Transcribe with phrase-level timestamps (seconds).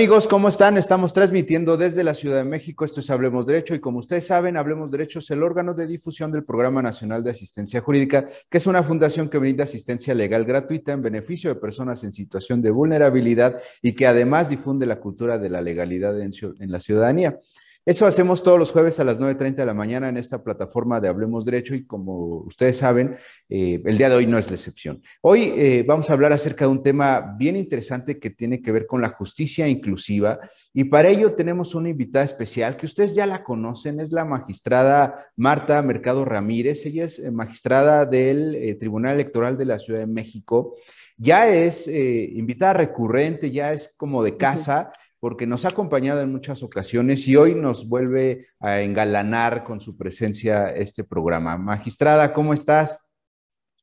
[0.00, 0.78] Amigos, ¿cómo están?
[0.78, 2.86] Estamos transmitiendo desde la Ciudad de México.
[2.86, 6.32] Esto es Hablemos Derecho y como ustedes saben, Hablemos Derecho es el órgano de difusión
[6.32, 10.92] del Programa Nacional de Asistencia Jurídica, que es una fundación que brinda asistencia legal gratuita
[10.92, 15.50] en beneficio de personas en situación de vulnerabilidad y que además difunde la cultura de
[15.50, 17.38] la legalidad en, en la ciudadanía.
[17.86, 21.08] Eso hacemos todos los jueves a las 9.30 de la mañana en esta plataforma de
[21.08, 23.16] Hablemos Derecho y como ustedes saben,
[23.48, 25.02] eh, el día de hoy no es la excepción.
[25.22, 28.86] Hoy eh, vamos a hablar acerca de un tema bien interesante que tiene que ver
[28.86, 30.38] con la justicia inclusiva
[30.74, 35.28] y para ello tenemos una invitada especial que ustedes ya la conocen, es la magistrada
[35.36, 36.84] Marta Mercado Ramírez.
[36.84, 40.76] Ella es eh, magistrada del Tribunal Electoral de la Ciudad de México.
[41.16, 44.90] Ya es invitada recurrente, ya es como de casa
[45.20, 49.96] porque nos ha acompañado en muchas ocasiones y hoy nos vuelve a engalanar con su
[49.96, 51.58] presencia este programa.
[51.58, 53.06] Magistrada, ¿cómo estás?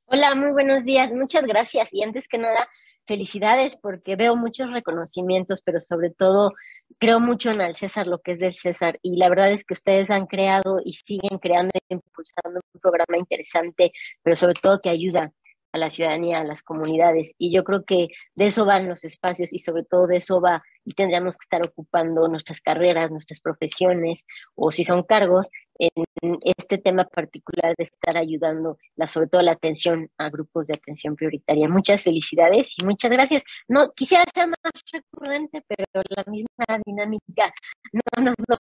[0.06, 1.90] Hola, muy buenos días, muchas gracias.
[1.92, 2.68] Y antes que nada,
[3.06, 6.54] felicidades porque veo muchos reconocimientos, pero sobre todo
[6.98, 8.98] creo mucho en el César, lo que es del César.
[9.04, 13.18] Y la verdad es que ustedes han creado y siguen creando e impulsando un programa
[13.18, 13.92] interesante,
[14.24, 15.32] pero sobre todo que ayuda
[15.78, 17.31] la ciudadanía, a las comunidades.
[17.38, 20.64] Y yo creo que de eso van los espacios y sobre todo de eso va
[20.88, 24.23] y tendríamos que estar ocupando nuestras carreras, nuestras profesiones
[24.56, 29.52] o si son cargos en este tema particular de estar ayudando la, sobre todo la
[29.52, 31.67] atención a grupos de atención prioritaria.
[31.67, 33.44] Muchas felicidades y muchas gracias.
[33.67, 34.58] No quisiera ser más
[34.91, 37.53] recurrente, pero la misma dinámica
[37.91, 38.58] no nos lo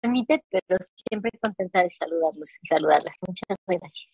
[0.00, 3.14] permite, pero siempre contenta de saludarlos y saludarlas.
[3.26, 4.08] Muchas gracias.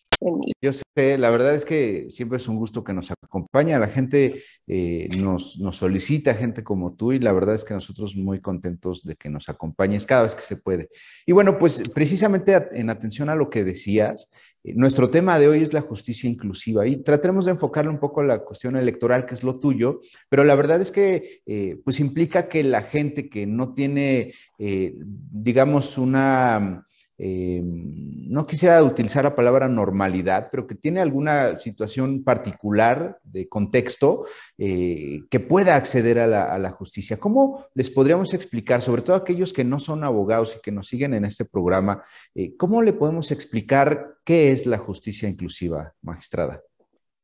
[0.61, 3.79] Yo la verdad es que siempre es un gusto que nos acompaña.
[3.79, 8.39] La gente eh, nos, solicita gente como tú y la verdad es que nosotros muy
[8.39, 10.89] contentos de que nos acompañes cada vez que se puede.
[11.25, 14.29] Y bueno, pues precisamente en atención a lo que decías,
[14.63, 18.21] eh, nuestro tema de hoy es la justicia inclusiva y trataremos de enfocarle un poco
[18.21, 22.47] la cuestión electoral, que es lo tuyo, pero la verdad es que eh, pues implica
[22.47, 26.85] que la gente que no tiene, digamos, una
[27.17, 34.25] eh, no quisiera utilizar la palabra normalidad, pero que tiene alguna situación particular de contexto
[34.57, 37.17] eh, que pueda acceder a la, justicia.
[37.17, 41.13] ¿Cómo les podríamos explicar, sobre todo aquellos que no son abogados y que nos siguen
[41.13, 42.03] en este programa,
[42.33, 46.61] eh, cómo le podemos explicar qué es la justicia inclusiva, magistrada?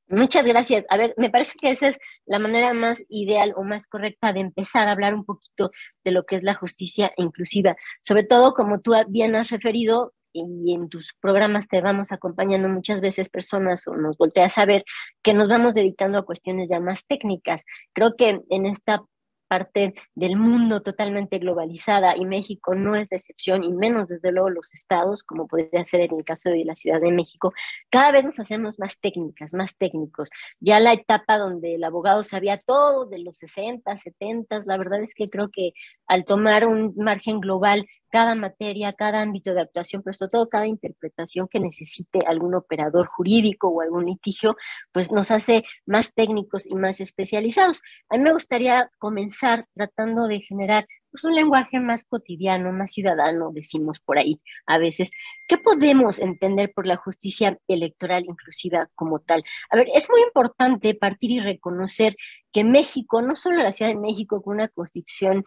[0.09, 0.86] Muchas gracias.
[0.90, 4.40] A ver, me parece que esa es la manera más ideal o más correcta de
[4.40, 5.70] empezar a hablar un poquito
[6.03, 7.75] de lo que es la justicia inclusiva.
[8.02, 13.02] Sobre todo, como tú bien has referido, y en tus programas te vamos acompañando muchas
[13.02, 14.84] veces personas o nos volteas a ver
[15.24, 17.64] que nos vamos dedicando a cuestiones ya más técnicas.
[17.94, 19.03] Creo que en esta
[19.50, 24.50] parte del mundo totalmente globalizada y México no es de excepción y menos desde luego
[24.50, 27.52] los estados, como podría ser en el caso de la Ciudad de México,
[27.90, 30.30] cada vez nos hacemos más técnicas, más técnicos.
[30.60, 35.14] Ya la etapa donde el abogado sabía todo de los 60, 70, la verdad es
[35.16, 35.74] que creo que
[36.08, 40.68] al tomar un margen global cada materia, cada ámbito de actuación, pero sobre todo cada
[40.68, 44.56] interpretación que necesite algún operador jurídico o algún litigio,
[44.92, 47.81] pues nos hace más técnicos y más especializados.
[48.09, 53.52] A mí me gustaría comenzar tratando de generar pues, un lenguaje más cotidiano, más ciudadano,
[53.52, 55.12] decimos por ahí a veces.
[55.48, 59.44] ¿Qué podemos entender por la justicia electoral inclusiva como tal?
[59.72, 62.16] A ver, es muy importante partir y reconocer
[62.52, 65.44] que México, no solo la Ciudad de México, con una constitución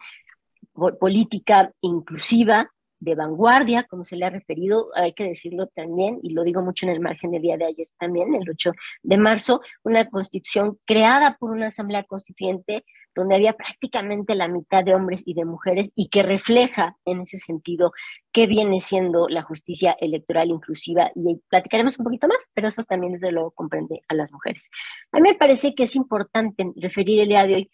[0.73, 2.69] política inclusiva,
[3.03, 6.85] de vanguardia, como se le ha referido, hay que decirlo también, y lo digo mucho
[6.85, 8.71] en el margen del día de ayer también, el 8
[9.03, 12.85] de marzo, una constitución creada por una asamblea constituyente
[13.15, 17.37] donde había prácticamente la mitad de hombres y de mujeres y que refleja en ese
[17.37, 17.91] sentido
[18.31, 23.13] qué viene siendo la justicia electoral inclusiva y platicaremos un poquito más, pero eso también
[23.13, 24.67] desde luego comprende a las mujeres.
[25.11, 27.71] A mí me parece que es importante referir el día de hoy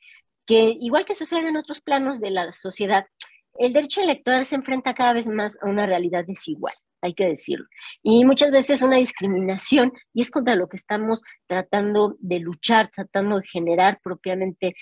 [0.50, 3.06] que igual que sucede en otros planos de la sociedad,
[3.60, 6.74] el derecho electoral se enfrenta cada vez más a una realidad desigual,
[7.04, 7.68] hay que decirlo.
[8.02, 13.38] Y muchas veces una discriminación, y es contra lo que estamos tratando de luchar, tratando
[13.38, 14.74] de generar propiamente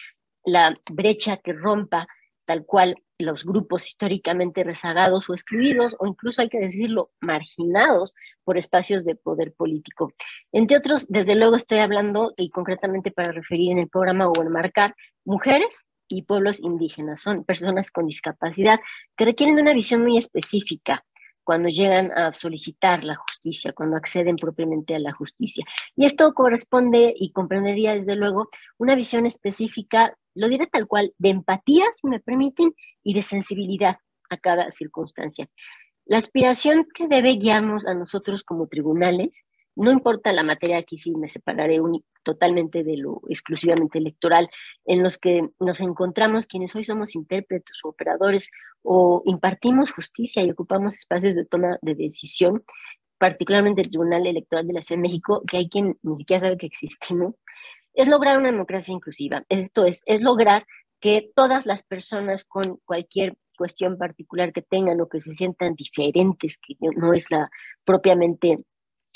[0.46, 2.08] la brecha que rompa
[2.46, 8.16] tal cual los grupos históricamente rezagados o excluidos, o incluso hay que decirlo, marginados
[8.46, 10.14] por espacios de poder político.
[10.54, 14.96] Entre otros, desde luego estoy hablando, y concretamente para referir en el programa o enmarcar,
[15.28, 18.80] mujeres y pueblos indígenas, son personas con discapacidad
[19.16, 21.06] que requieren una visión muy específica
[21.44, 25.64] cuando llegan a solicitar la justicia, cuando acceden propiamente a la justicia.
[25.96, 31.30] Y esto corresponde y comprendería desde luego una visión específica lo diré tal cual, de
[31.30, 32.74] empatía, si me permiten,
[33.04, 33.98] y de sensibilidad
[34.30, 35.50] a cada circunstancia.
[36.06, 39.44] La aspiración que debe guiarnos a nosotros como tribunales
[39.78, 41.80] no importa la materia, aquí sí me separaré
[42.24, 44.50] totalmente de lo exclusivamente electoral,
[44.86, 48.50] en los que nos encontramos quienes hoy somos intérpretes o operadores
[48.82, 52.64] o impartimos justicia y ocupamos espacios de toma de decisión,
[53.20, 56.58] particularmente el Tribunal Electoral de la Ciudad de México, que hay quien ni siquiera sabe
[56.58, 57.36] que existimos,
[57.94, 59.44] es lograr una democracia inclusiva.
[59.50, 60.66] Esto es, es lograr
[61.00, 66.58] que todas las personas con cualquier cuestión particular que tengan o que se sientan diferentes,
[66.58, 67.50] que no es la
[67.86, 68.60] propiamente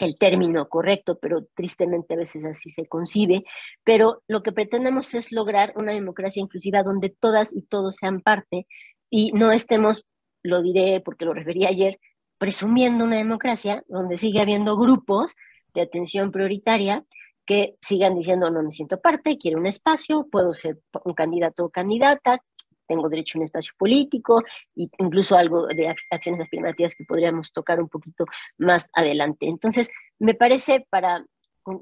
[0.06, 3.44] el término correcto, pero tristemente a veces así se concibe,
[3.83, 8.68] pero lo que pretendemos es lograr una democracia inclusiva donde todas y todos sean parte
[9.09, 10.06] y no estemos,
[10.44, 12.00] lo diré porque lo referí ayer,
[12.38, 15.33] presumiendo una democracia donde sigue habiendo grupos
[15.74, 17.06] de atención prioritaria
[17.45, 21.69] que sigan diciendo no me siento parte, quiero un espacio, puedo ser un candidato o
[21.69, 22.39] candidata,
[22.92, 24.44] tengo derecho a un espacio político
[24.76, 28.26] e incluso algo de acciones afirmativas que podríamos tocar un poquito
[28.58, 29.48] más adelante.
[29.48, 29.90] Entonces,
[30.20, 31.26] me parece, para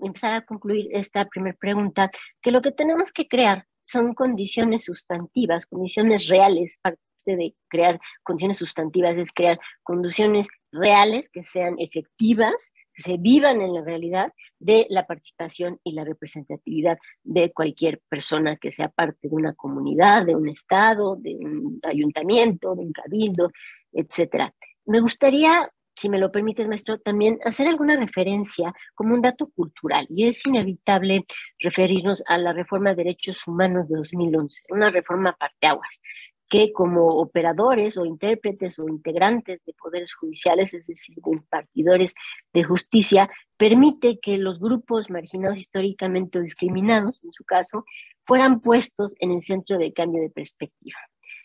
[0.04, 2.12] empezar a concluir esta primera pregunta,
[2.42, 8.58] que lo que tenemos que crear son condiciones sustantivas, condiciones reales, parte de crear condiciones
[8.58, 15.06] sustantivas es crear condiciones reales que sean efectivas, se vivan en la realidad de la
[15.06, 20.50] participación y la representatividad de cualquier persona que sea parte de una comunidad, de un
[20.50, 23.51] estado, de un ayuntamiento, de un cabildo,
[23.92, 24.54] etcétera.
[24.86, 30.07] Me gustaría, si me lo permites, maestro, también hacer alguna referencia como un dato cultural,
[30.10, 31.25] y es inevitable
[31.60, 36.01] referirnos a la reforma de derechos humanos de 2011, una reforma parteaguas,
[36.50, 42.16] que como operadores o intérpretes o integrantes de poderes judiciales, es decir, de impartidores
[42.54, 47.86] de justicia, permite que los grupos marginados históricamente o discriminados, en su caso,
[48.25, 50.98] fueran puestos en el centro de cambio de perspectiva.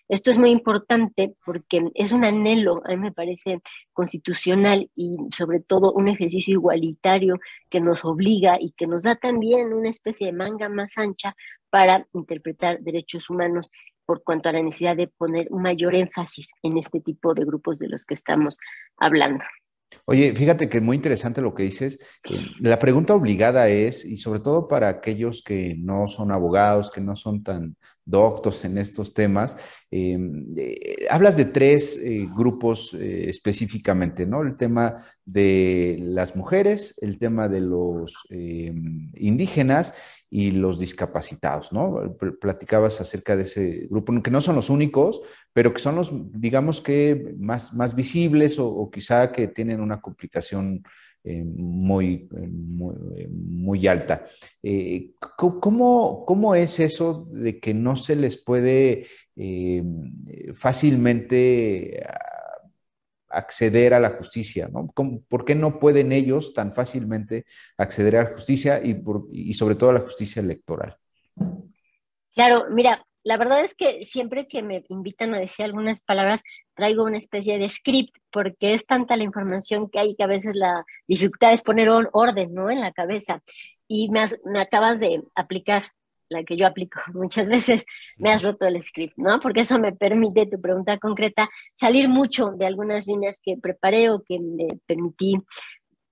[0.09, 3.63] Esto es muy importante porque es un anhelo, a mí me parece
[3.95, 7.41] constitucional y sobre todo un ejercicio igualitario
[7.71, 11.35] que nos obliga y que nos da también una especie de manga más ancha
[11.75, 13.73] para interpretar derechos humanos
[14.07, 17.89] por cuanto a la necesidad de poner mayor énfasis en este tipo de grupos de
[17.89, 18.61] los que estamos
[18.97, 19.45] hablando.
[20.05, 21.99] Oye, fíjate que es muy interesante lo que dices.
[22.31, 27.01] Eh, la pregunta obligada es, y sobre todo para aquellos que no son abogados, que
[27.01, 29.57] no son tan doctos en estos temas,
[29.91, 34.43] em, eh, hablas de tres eh, grupos específicamente, ¿no?
[34.43, 39.95] El tema de las mujeres, el tema de los em, indígenas
[40.35, 42.17] y los discapacitados, ¿no?
[42.41, 45.21] Platicabas acerca de ese grupo, que no son los únicos,
[45.53, 50.83] pero que son los, digamos que, más, más visibles o, quizá que tienen una complicación
[51.27, 52.51] eh, muy, eh,
[53.17, 54.27] eh, muy, alta.
[55.39, 59.07] ¿cómo, ¿cómo, es eso de que no se les puede
[60.55, 62.07] fácilmente
[63.31, 64.87] acceder a la justicia, ¿no?
[65.29, 67.47] ¿Por qué no pueden ellos tan fácilmente
[67.79, 70.95] acceder a la justicia y, y sobre todo a la justicia electoral?
[72.35, 76.43] Claro, mira, la verdad es que siempre que me invitan a decir algunas palabras,
[76.75, 80.55] traigo una especie de script, porque es tanta la información que hay que a veces
[80.55, 82.71] la dificultad es poner orden, ¿no?
[82.71, 83.43] En la cabeza.
[83.89, 85.85] Y me, me acabas de aplicar
[86.29, 89.41] la que yo aplico muchas veces, me has roto el script, ¿no?
[89.41, 94.23] Porque eso me permite, tu pregunta concreta, salir mucho de algunas líneas que preparé o
[94.23, 95.37] que me permití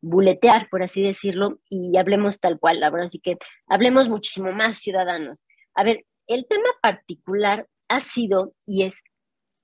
[0.01, 3.37] buletear, por así decirlo, y hablemos tal cual, la verdad, así que
[3.69, 5.45] hablemos muchísimo más ciudadanos.
[5.75, 9.03] A ver, el tema particular ha sido y es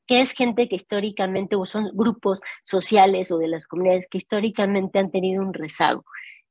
[0.07, 4.99] que es gente que históricamente, o son grupos sociales o de las comunidades que históricamente
[4.99, 6.05] han tenido un rezago.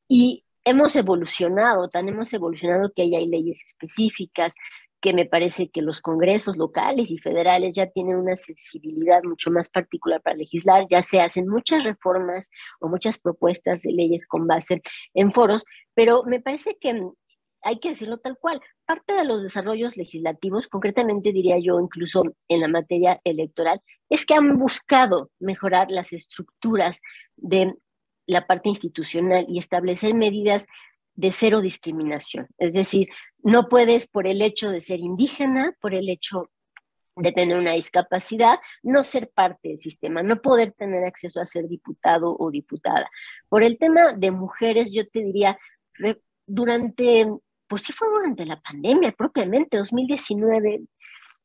[0.08, 4.54] Y hemos evolucionado, tan hemos evolucionado que hay leyes específicas,
[5.02, 9.70] que me parece que los congresos locales y federales ya tienen una sensibilidad mucho más
[9.70, 14.82] particular para legislar, ya se hacen muchas reformas o muchas propuestas de leyes con base
[15.14, 17.02] en foros, pero me parece que
[17.62, 22.62] hay que decirlo tal cual, parte de los desarrollos legislativos, concretamente diría yo incluso en
[22.62, 27.02] la materia electoral, es que han buscado mejorar las estructuras
[27.36, 27.74] de
[28.26, 30.66] la parte institucional y establecer medidas
[31.16, 32.48] de cero discriminación.
[32.58, 33.08] Es decir,
[33.44, 36.50] no puedes por el hecho de ser indígena, por el hecho
[37.18, 41.68] de tener una discapacidad, no ser parte del sistema, no poder tener acceso a ser
[41.68, 43.10] diputado o diputada.
[43.50, 45.58] Por el tema de mujeres, yo te diría,
[46.46, 47.28] durante,
[47.68, 50.82] pues sí fue durante la pandemia propiamente, 2019,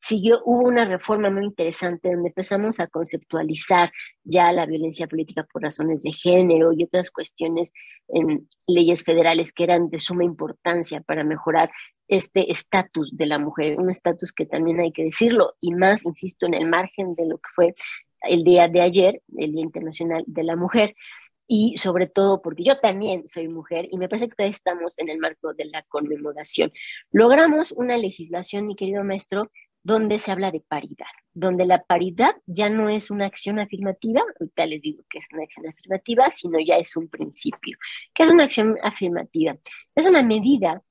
[0.03, 3.91] siguió, hubo una reforma muy interesante donde empezamos a conceptualizar
[4.23, 7.71] ya la violencia política por razones de género y otras cuestiones
[8.09, 11.71] en leyes federales que eran de suma importancia para mejorar
[12.09, 16.45] este estatus de la mujer, un estatus que también hay que decirlo, y más, insisto,
[16.45, 17.73] en el margen de lo que fue
[18.23, 20.95] el día de ayer, el Día Internacional de la Mujer.
[21.47, 25.09] Y sobre todo porque yo también soy mujer y me parece que todavía estamos en
[25.09, 26.71] el marco de la conmemoración.
[27.11, 29.51] Logramos una legislación, mi querido maestro,
[29.83, 34.65] donde se habla de paridad, donde la paridad ya no es una acción afirmativa, ahorita
[34.65, 37.77] les digo que es una acción afirmativa, sino ya es un principio.
[38.13, 39.57] ¿Qué es una acción afirmativa?
[39.93, 40.81] Es una medida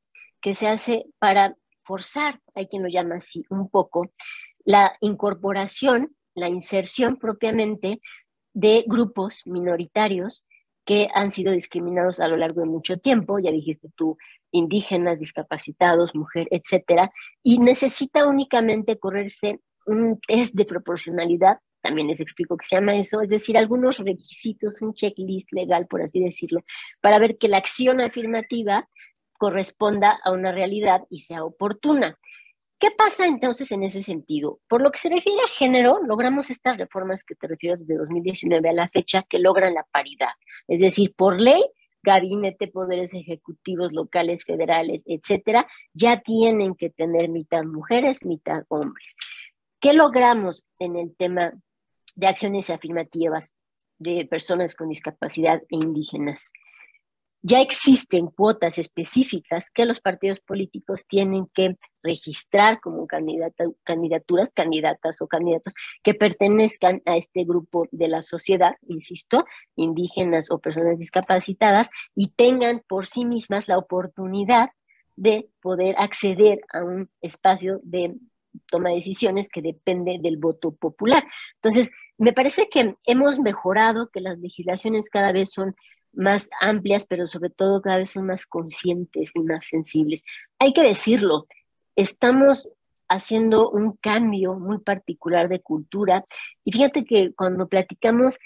[0.43, 4.13] que se hace para forzar, hay quien lo llama así un poco,
[4.65, 8.01] la incorporación, la inserción propiamente
[8.53, 10.47] de grupos minoritarios
[10.85, 14.17] que han sido discriminados a lo largo de mucho tiempo, ya dijiste tú,
[14.51, 22.57] indígenas, discapacitados, mujer, etcétera, y necesita únicamente correrse un test de proporcionalidad, también les explico
[22.57, 26.63] qué se llama eso, es decir, algunos requisitos, un checklist legal, por así decirlo,
[27.01, 28.89] para ver que la acción afirmativa
[29.33, 32.19] corresponda a una realidad y sea oportuna.
[32.83, 34.59] ¿Qué pasa entonces en ese sentido?
[34.67, 38.69] Por lo que se refiere a género, logramos estas reformas que te refiero desde 2019
[38.69, 40.33] a la fecha que logran la paridad.
[40.67, 41.63] Es decir, por ley,
[42.03, 49.15] gabinete, poderes ejecutivos locales, federales, etcétera, ya tienen que tener mitad mujeres, mitad hombres.
[49.79, 51.53] ¿Qué logramos en el tema
[52.17, 53.55] de acciones afirmativas
[53.99, 56.51] de personas con discapacidad e indígenas?
[57.43, 65.27] Ya existen cuotas específicas que los partidos políticos tienen que registrar como candidaturas, candidatas o
[65.27, 69.45] candidatos que pertenezcan a este grupo de la sociedad, insisto,
[69.75, 74.71] indígenas o personas discapacitadas, y tengan por sí mismas la oportunidad
[75.17, 78.15] de poder acceder a un espacio de
[78.71, 81.25] toma de decisiones que depende del voto popular.
[81.55, 85.75] Entonces, me parece que hemos mejorado, que las legislaciones cada vez son
[86.13, 90.25] más amplias, pero sobre todo cada vez son más conscientes y más sensibles.
[90.59, 91.47] Hay que decirlo,
[91.97, 92.71] estamos
[93.09, 96.25] haciendo un cambio muy particular de cultura
[96.65, 98.39] y fíjate que cuando platicamos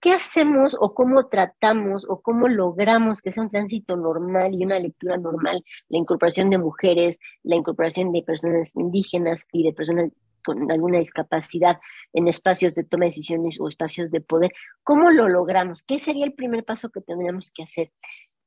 [0.00, 4.78] qué hacemos o cómo tratamos o cómo logramos que sea un tránsito normal y una
[4.78, 10.12] lectura normal, la incorporación de mujeres, la incorporación de personas indígenas y de personas
[10.46, 11.80] con alguna discapacidad
[12.12, 14.52] en espacios de toma de decisiones o espacios de poder.
[14.84, 15.82] ¿Cómo lo logramos?
[15.82, 17.90] ¿Qué sería el primer paso que tendríamos que hacer?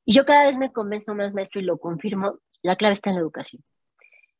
[0.06, 3.16] Y yo cada vez me convenzo más, maestro, y lo confirmo, la clave está en
[3.16, 3.62] la educación.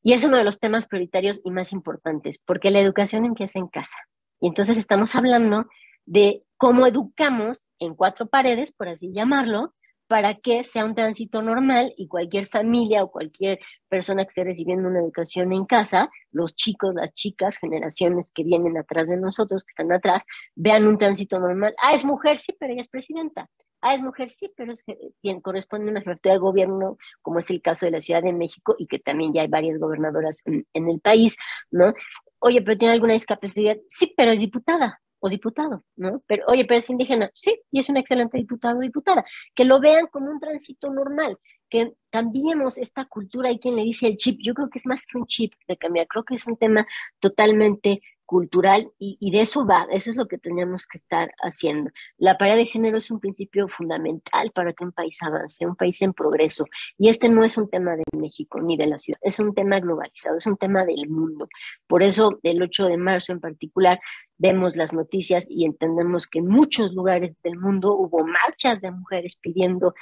[0.03, 3.69] Y es uno de los temas prioritarios y más importantes, porque la educación empieza en
[3.69, 3.97] casa.
[4.41, 5.67] Y entonces estamos hablando
[6.07, 9.75] de cómo educamos en cuatro paredes, por así llamarlo,
[10.11, 14.89] para que sea un tránsito normal y cualquier familia o cualquier persona que esté recibiendo
[14.89, 19.71] una educación en casa, los chicos, las chicas, generaciones que vienen atrás de nosotros, que
[19.71, 20.25] están atrás,
[20.57, 21.77] vean un tránsito normal.
[21.81, 23.49] Ah, es mujer, sí, pero ella es presidenta.
[23.83, 24.83] Ah, es mujer, sí, pero es
[25.23, 28.33] quien corresponde a una jefatura de gobierno, como es el caso de la Ciudad de
[28.33, 31.37] México y que también ya hay varias gobernadoras en, en el país,
[31.71, 31.95] ¿no?
[32.41, 36.23] Oye, pero tiene alguna discapacidad, sí, pero es diputada o diputado, ¿no?
[36.27, 39.25] Pero, oye, pero es indígena, sí, y es un excelente diputado o diputada.
[39.55, 43.51] Que lo vean como un tránsito normal, que cambiemos esta cultura.
[43.51, 45.77] y quien le dice el chip, yo creo que es más que un chip de
[45.77, 46.87] cambiar, creo que es un tema
[47.21, 51.91] totalmente cultural y, de eso va, eso es lo que tenemos que estar haciendo.
[52.17, 56.01] La paridad de género es un principio fundamental para que un país avance, un país
[56.01, 56.65] en progreso.
[56.97, 59.81] Y este no es un tema de México ni de la ciudad, es un tema
[59.81, 61.49] globalizado, es un tema del mundo.
[61.89, 63.99] Por eso, el 8 de marzo en particular,
[64.39, 69.39] vemos las noticias y entendemos que en muchos lugares del mundo hubo marchas de mujeres
[69.43, 69.93] pidiendo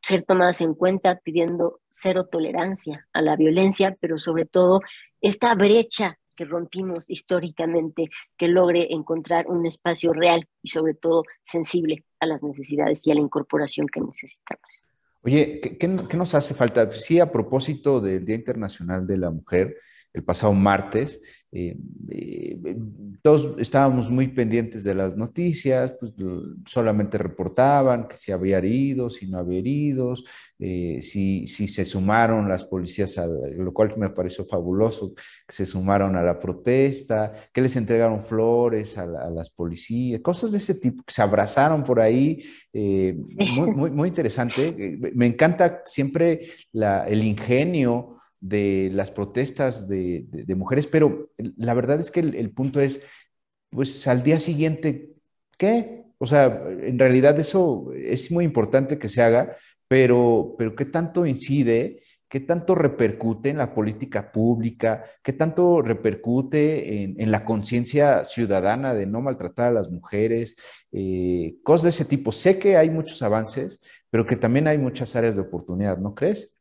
[0.00, 4.80] ser tomadas en cuenta, pidiendo cero tolerancia a la violencia, pero sobre todo
[5.20, 12.04] esta brecha que rompimos históricamente, que logre encontrar un espacio real y sobre todo sensible
[12.20, 14.84] a las necesidades y a la incorporación que necesitamos.
[15.22, 16.88] Oye, ¿qué, nos hace falta?
[16.92, 19.76] Sí, a propósito del Día Internacional de la Mujer,
[20.16, 21.20] el pasado martes.
[21.52, 21.76] Eh,
[22.10, 22.76] eh,
[23.22, 26.12] todos estábamos muy pendientes de las noticias, pues
[26.66, 30.24] solamente reportaban que si había heridos, si no había heridos,
[30.58, 35.66] eh, si, si, se sumaron las policías, a, lo cual me pareció fabuloso, que se
[35.66, 41.02] sumaron a la protesta, que les entregaron flores a, las policías, cosas de ese tipo,
[41.04, 42.42] que se abrazaron por ahí,
[42.72, 44.74] muy, muy, muy, interesante.
[45.14, 48.15] Me encanta siempre la, el ingenio
[48.48, 50.26] de las protestas de,
[50.56, 53.02] mujeres, pero la verdad es que el, punto es,
[53.70, 55.14] pues al día siguiente,
[55.58, 56.04] ¿qué?
[56.18, 59.56] O sea, en realidad eso es muy importante que se haga,
[59.88, 62.02] pero, pero ¿qué tanto incide?
[62.28, 65.04] ¿Qué tanto repercute en la política pública?
[65.22, 70.56] ¿Qué tanto repercute en, la conciencia ciudadana de no maltratar a las mujeres?
[70.90, 72.32] Eh, cosas de ese tipo.
[72.32, 76.55] Sé que hay muchos avances, pero que también hay muchas áreas de oportunidad, ¿no crees?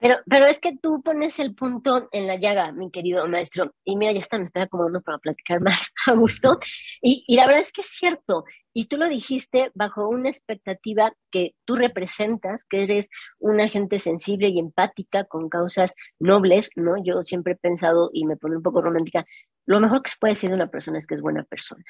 [0.00, 3.96] Pero, pero es que tú pones el punto en la llaga, mi querido maestro, y
[3.96, 6.58] mira, ya está, me estoy acomodando para platicar más a gusto.
[7.02, 11.12] Y, y la verdad es que es cierto, y tú lo dijiste bajo una expectativa
[11.30, 13.08] que tú representas, que eres
[13.38, 16.94] una gente sensible y empática con causas nobles, ¿no?
[17.02, 19.26] Yo siempre he pensado, y me pone un poco romántica,
[19.66, 21.84] lo mejor que se puede decir de una persona es que es buena persona.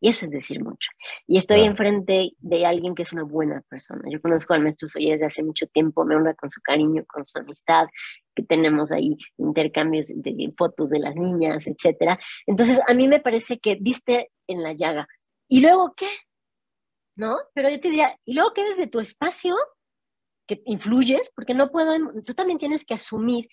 [0.00, 0.88] Y eso es decir mucho.
[1.26, 4.02] Y estoy enfrente de alguien que es una buena persona.
[4.08, 7.26] Yo conozco al maestro Soy desde hace mucho tiempo, me honra con su cariño, con
[7.26, 7.86] su amistad,
[8.34, 12.18] que tenemos ahí intercambios de fotos de las niñas, etcétera.
[12.46, 15.08] Entonces, a mí me parece que viste en la llaga.
[15.48, 16.08] ¿Y luego qué?
[17.16, 17.36] ¿No?
[17.52, 19.56] Pero yo te diría, ¿y luego qué desde tu espacio?
[20.48, 23.48] que influyes, porque no puedo, tú también tienes que asumir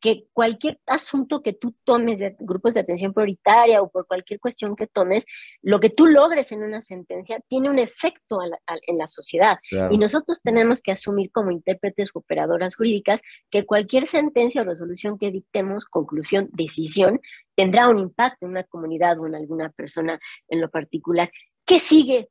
[0.00, 4.74] que cualquier asunto que tú tomes de grupos de atención prioritaria o por cualquier cuestión
[4.74, 5.26] que tomes,
[5.62, 9.58] lo que tú logres en una sentencia tiene un efecto en la sociedad.
[9.90, 15.18] Y nosotros tenemos que asumir como intérpretes o operadoras jurídicas que cualquier sentencia o resolución
[15.18, 17.20] que dictemos, conclusión, decisión,
[17.54, 21.30] tendrá un impacto en una comunidad o en alguna persona en lo particular.
[21.66, 22.30] ¿Qué sigue?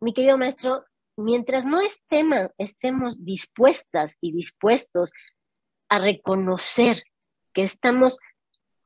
[0.00, 0.84] Mi querido maestro,
[1.16, 5.12] mientras no estemos, estemos dispuestas y dispuestos
[5.88, 7.04] a reconocer
[7.52, 8.18] que estamos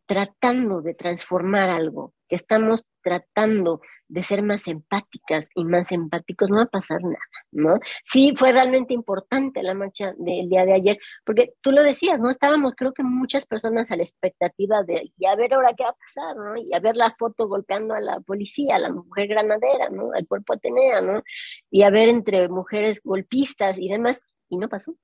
[0.06, 6.56] tratando de transformar algo, que estamos tratando de ser más empáticas y más empáticos, no
[6.56, 7.16] va a pasar nada,
[7.52, 7.78] ¿no?
[8.04, 12.28] Sí, fue realmente importante la marcha del día de ayer, porque tú lo decías, ¿no?
[12.28, 15.90] Estábamos, creo que muchas personas a la expectativa de, y a ver ahora qué va
[15.90, 16.56] a pasar, ¿no?
[16.56, 20.10] Y a ver la foto golpeando a la policía, a la mujer granadera, ¿no?
[20.12, 21.22] Al cuerpo Atenea, ¿no?
[21.70, 24.96] Y a ver entre mujeres golpistas y demás, y no pasó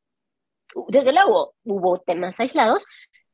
[0.88, 2.86] desde luego hubo temas aislados,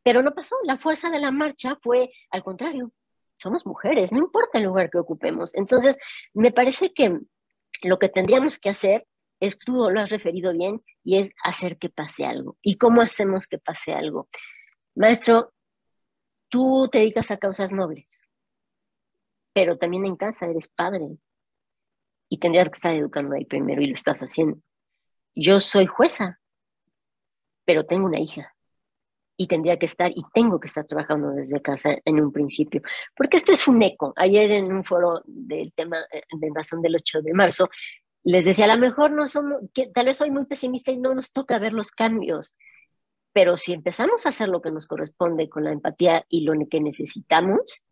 [0.03, 0.57] pero no pasó.
[0.65, 2.93] La fuerza de la marcha fue al contrario.
[3.37, 5.55] Somos mujeres, no importa el lugar que ocupemos.
[5.55, 5.97] Entonces,
[6.33, 7.19] me parece que
[7.83, 9.07] lo que tendríamos que hacer
[9.41, 12.57] es, tú lo has referido bien, y es hacer que pase algo.
[12.63, 14.29] ¿Y cómo hacemos que pase algo?
[14.95, 15.53] Maestro,
[16.49, 18.23] tú te dedicas a causas nobles,
[19.53, 21.09] pero también en casa eres padre
[22.29, 24.59] y tendrías que estar educando ahí primero y lo estás haciendo.
[25.35, 26.41] Yo soy jueza
[27.65, 28.55] pero tengo una hija
[29.37, 32.83] y tendría que estar y tengo que estar trabajando desde casa en un principio,
[33.17, 34.13] porque esto es un eco.
[34.17, 37.69] Ayer en un foro del tema eh, de invasión del 8 de marzo,
[38.25, 41.15] les decía, a lo mejor no somos, que, tal vez soy muy pesimista y no
[41.15, 42.57] nos toca ver los cambios,
[43.33, 46.81] pero si empezamos a hacer lo que nos corresponde con la empatía y lo que
[46.81, 47.85] necesitamos,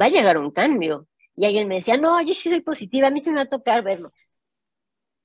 [0.00, 1.06] va a llegar un cambio.
[1.36, 3.48] Y alguien me decía, no, yo sí soy positiva, a mí se me va a
[3.48, 4.12] tocar verlo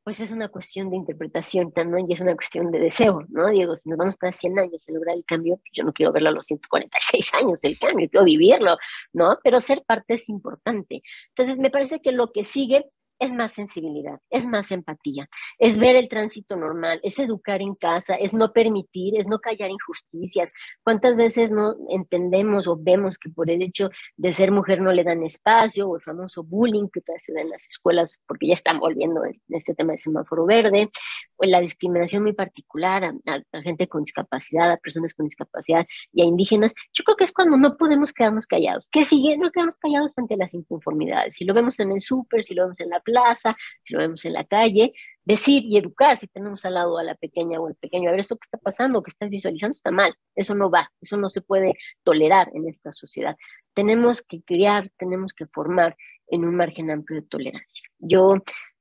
[0.09, 3.47] pues es una cuestión de interpretación también y es una cuestión de deseo, ¿no?
[3.51, 5.93] Diego, si nos vamos a estar 100 años a lograr el cambio, pues yo no
[5.93, 8.75] quiero verlo a los 146 años el cambio, quiero vivirlo,
[9.13, 9.37] ¿no?
[9.43, 11.03] Pero ser parte es importante.
[11.27, 12.87] Entonces, me parece que lo que sigue
[13.19, 18.15] es más sensibilidad, es más empatía, es ver el tránsito normal, es educar en casa,
[18.15, 20.53] es no permitir, es no callar injusticias.
[20.83, 25.03] ¿Cuántas veces no entendemos o vemos que por el hecho de ser mujer no le
[25.03, 28.53] dan espacio o el famoso bullying que todavía se da en las escuelas porque ya
[28.53, 30.89] están volviendo en este tema de semáforo verde,
[31.35, 33.13] o la discriminación muy particular a,
[33.51, 36.73] a gente con discapacidad, a personas con discapacidad y a indígenas?
[36.93, 38.89] Yo creo que es cuando no podemos quedarnos callados.
[38.91, 39.37] ¿Qué sigue?
[39.37, 41.35] No quedamos callados ante las inconformidades.
[41.35, 44.23] Si lo vemos en el súper, si lo vemos en la plaza, si lo vemos
[44.25, 44.93] en la calle,
[45.23, 48.21] decir y educar si tenemos al lado a la pequeña o el pequeño, a ver,
[48.21, 51.41] esto que está pasando, que estás visualizando está mal, eso no va, eso no se
[51.41, 53.35] puede tolerar en esta sociedad.
[53.73, 55.95] Tenemos que criar, tenemos que formar
[56.27, 57.83] en un margen amplio de tolerancia.
[57.99, 58.35] Yo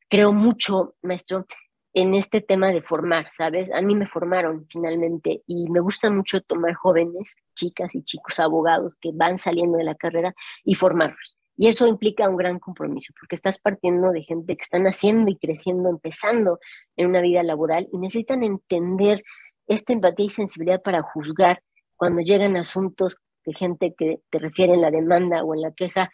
[0.09, 1.47] creo mucho, maestro,
[1.95, 3.73] en este tema de formar, ¿sabes?
[3.73, 8.97] A mí me formaron finalmente y me gusta mucho tomar jóvenes, chicas y chicos abogados
[9.01, 11.39] que van saliendo de la carrera y formarlos.
[11.61, 15.37] Y eso implica un gran compromiso, porque estás partiendo de gente que están haciendo y
[15.37, 16.61] creciendo, empezando
[16.97, 19.25] en una vida laboral y necesitan entender
[19.67, 21.61] esta empatía y sensibilidad para juzgar
[21.97, 26.13] cuando llegan asuntos de gente que te refiere en la demanda o en la queja.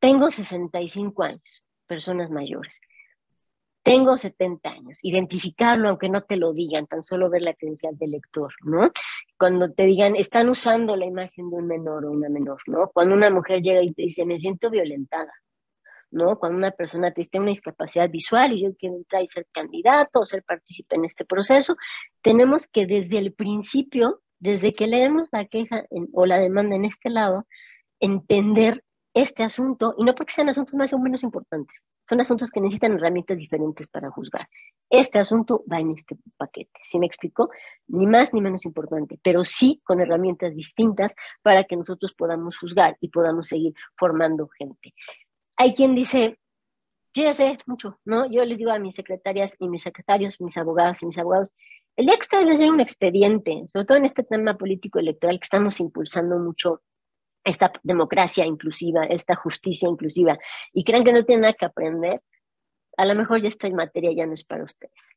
[0.00, 2.78] Tengo 65 años, personas mayores.
[3.88, 4.98] Tengo 70 años.
[5.02, 8.90] Identificarlo, aunque no te lo digan, tan solo ver la credencial del lector, ¿no?
[9.38, 12.90] cuando te digan, están usando la imagen de un menor o una menor, ¿no?
[12.92, 15.32] Cuando una mujer llega y te dice, me siento violentada,
[16.10, 16.38] ¿no?
[16.38, 20.20] Cuando una persona te dice una discapacidad visual y yo quiero entrar y ser candidato
[20.20, 21.76] o ser partícipe en este proceso,
[22.20, 27.08] tenemos que desde el principio, desde que leemos la queja o la demanda en este
[27.08, 27.46] lado,
[28.00, 28.82] entender
[29.20, 32.94] este asunto, y no porque sean asuntos más o menos importantes, son asuntos que necesitan
[32.94, 34.48] herramientas diferentes para juzgar.
[34.88, 37.50] Este asunto va en este paquete, ¿sí me explico?
[37.88, 42.96] Ni más ni menos importante, pero sí con herramientas distintas para que nosotros podamos juzgar
[43.00, 44.94] y podamos seguir formando gente.
[45.56, 46.38] Hay quien dice,
[47.14, 48.30] yo ya sé mucho, ¿no?
[48.30, 51.54] Yo les digo a mis secretarias y mis secretarios, mis abogadas y mis abogados,
[51.96, 55.38] el día que ustedes les llegue un expediente, sobre todo en este tema político electoral
[55.40, 56.82] que estamos impulsando mucho,
[57.44, 60.38] esta democracia inclusiva, esta justicia inclusiva,
[60.72, 62.20] y crean que no tienen nada que aprender,
[62.96, 65.16] a lo mejor ya esta materia ya no es para ustedes.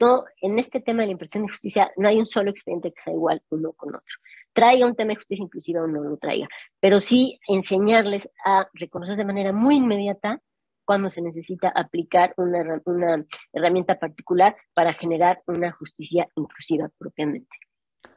[0.00, 3.00] No, en este tema de la impresión de justicia no hay un solo expediente que
[3.00, 4.16] sea igual uno con otro.
[4.52, 6.48] Traiga un tema de justicia inclusiva o no lo traiga,
[6.80, 10.40] pero sí enseñarles a reconocer de manera muy inmediata
[10.84, 17.56] cuando se necesita aplicar una, una herramienta particular para generar una justicia inclusiva propiamente.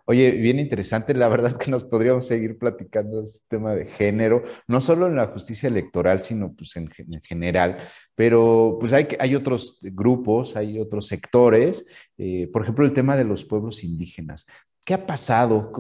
[0.08, 4.44] Oye, bien interesante, la verdad que nos podríamos seguir platicando de este tema de género,
[4.68, 6.90] no solo en la justicia electoral, sino pues en,
[7.24, 7.78] general,
[8.14, 11.88] pero pues hay, hay otros grupos, hay otros sectores,
[12.20, 14.46] eh, por ejemplo, el tema de los pueblos indígenas.
[14.86, 15.72] ¿Qué ha pasado?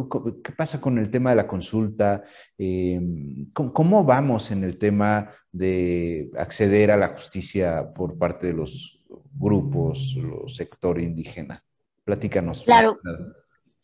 [0.44, 2.24] ¿Qué pasa con el tema de la consulta?
[2.58, 3.00] Eh,
[3.54, 9.04] ¿cómo, vamos en el tema de acceder a la justicia por parte de los
[9.36, 11.62] grupos, los sectores indígenas?
[12.04, 12.64] Platícanos.
[12.64, 12.98] Claro,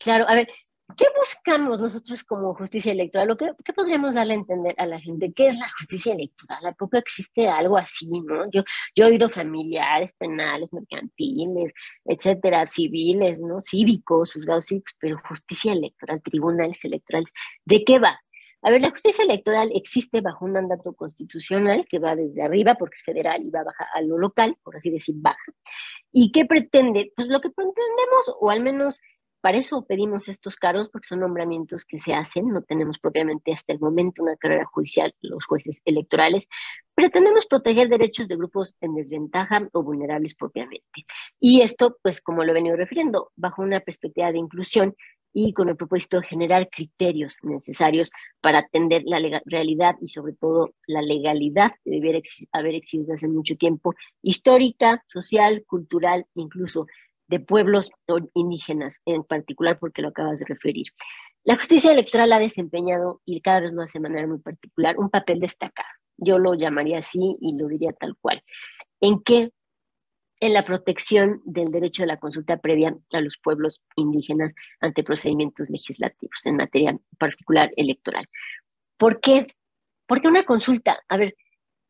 [0.02, 0.24] claro.
[0.28, 0.48] A ver,
[0.96, 3.36] ¿qué buscamos nosotros como justicia electoral?
[3.36, 5.32] qué, podríamos darle a entender a la gente?
[5.34, 6.66] ¿Qué es la justicia electoral?
[6.66, 8.50] ¿A poco existe algo así, no?
[8.50, 8.62] Yo,
[8.94, 11.72] he oído familiares, penales, mercantiles,
[12.04, 13.60] etcétera, civiles, ¿no?
[13.60, 17.30] Cívicos, juzgados cívicos, pero justicia electoral, tribunales electorales,
[17.64, 18.20] ¿de qué va?
[18.64, 22.94] A ver, la justicia electoral existe bajo un mandato constitucional que va desde arriba, porque
[22.94, 25.52] es federal y va baja a lo local, por así decir, baja.
[26.12, 27.12] ¿Y qué pretende?
[27.16, 29.00] Pues lo que pretendemos, o al menos
[29.42, 33.72] para eso pedimos estos cargos, porque son nombramientos que se hacen, no tenemos propiamente hasta
[33.72, 36.46] el momento una carrera judicial, los jueces electorales.
[36.94, 41.06] Pretendemos proteger derechos de grupos en desventaja o vulnerables propiamente.
[41.40, 44.94] Y esto, pues como lo he venido refiriendo, bajo una perspectiva de inclusión
[45.32, 50.74] y con el propósito de generar criterios necesarios para atender la realidad y sobre todo
[50.86, 52.20] la legalidad que debiera
[52.52, 56.86] haber existido desde hace mucho tiempo, histórica, social, cultural, incluso
[57.28, 57.90] de pueblos
[58.34, 60.86] indígenas, en particular porque lo acabas de referir.
[61.44, 65.10] La justicia electoral ha desempeñado, y cada vez lo hace de manera muy particular, un
[65.10, 65.88] papel destacado.
[66.16, 68.42] Yo lo llamaría así y lo diría tal cual.
[69.00, 69.50] ¿En qué?
[70.40, 75.70] En la protección del derecho de la consulta previa a los pueblos indígenas ante procedimientos
[75.70, 78.26] legislativos, en materia particular electoral.
[78.96, 79.46] ¿Por qué?
[80.06, 81.34] Porque una consulta, a ver,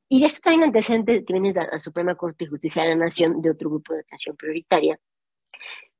[0.08, 2.96] y esto trae un antecedente que viene de la Suprema Corte de Justicia de la
[2.96, 4.98] Nación de otro grupo de atención prioritaria,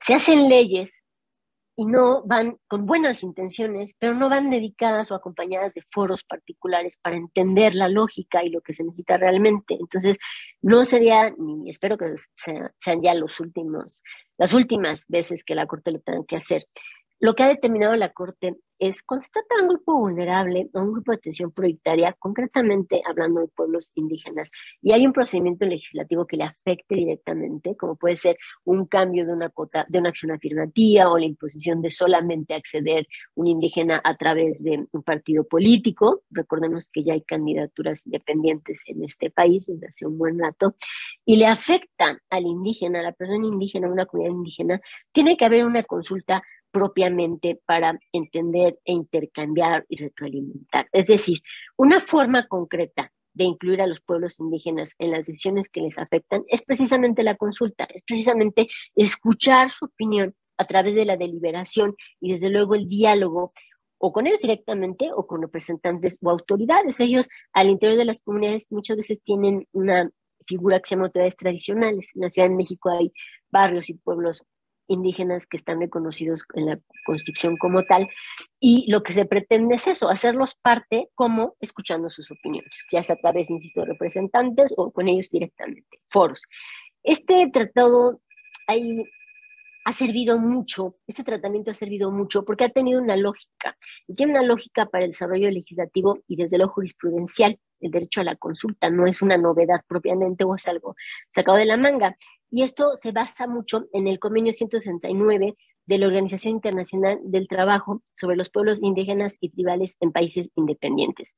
[0.00, 1.04] se hacen leyes
[1.76, 6.98] y no van con buenas intenciones, pero no van dedicadas o acompañadas de foros particulares
[7.00, 9.74] para entender la lógica y lo que se necesita realmente.
[9.80, 10.18] Entonces,
[10.60, 14.02] no sería, ni espero que sean ya los últimos,
[14.36, 16.66] las últimas veces que la Corte lo tenga que hacer.
[17.22, 19.24] Lo que ha determinado la Corte es cuando
[19.60, 24.50] un grupo vulnerable o un grupo de atención prioritaria, concretamente hablando de pueblos indígenas,
[24.82, 29.34] y hay un procedimiento legislativo que le afecte directamente, como puede ser un cambio de
[29.34, 33.06] una cuota, de una acción afirmativa o la imposición de solamente acceder
[33.36, 36.22] un indígena a través de un partido político.
[36.28, 40.74] Recordemos que ya hay candidaturas independientes en este país desde hace un buen rato,
[41.24, 44.80] y le afecta al indígena, a la persona indígena, a una comunidad indígena,
[45.12, 50.88] tiene que haber una consulta propiamente para entender e intercambiar y retroalimentar.
[50.92, 51.38] Es decir,
[51.76, 56.44] una forma concreta de incluir a los pueblos indígenas en las decisiones que les afectan
[56.48, 62.32] es precisamente la consulta, es precisamente escuchar su opinión a través de la deliberación y
[62.32, 63.52] desde luego el diálogo
[63.98, 66.98] o con ellos directamente o con representantes o autoridades.
[67.00, 70.10] Ellos al interior de las comunidades muchas veces tienen una
[70.46, 72.10] figura que se llama autoridades tradicionales.
[72.14, 73.12] En la Ciudad de México hay
[73.50, 74.44] barrios y pueblos
[74.86, 78.08] indígenas que están reconocidos en la Constitución como tal,
[78.60, 83.16] y lo que se pretende es eso, hacerlos parte como escuchando sus opiniones, ya sea
[83.16, 86.42] a través, insisto, de representantes o con ellos directamente, foros.
[87.02, 88.20] Este tratado
[88.66, 89.04] hay,
[89.84, 94.32] ha servido mucho, este tratamiento ha servido mucho porque ha tenido una lógica, y tiene
[94.32, 97.58] una lógica para el desarrollo legislativo y desde lo jurisprudencial.
[97.80, 100.94] El derecho a la consulta no es una novedad propiamente o es algo
[101.34, 102.14] sacado de la manga.
[102.48, 108.02] Y esto se basa mucho en el convenio 169 de la Organización Internacional del Trabajo
[108.14, 111.34] sobre los pueblos indígenas y tribales en países independientes.